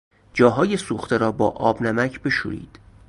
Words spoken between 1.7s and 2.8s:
نمک بشویید.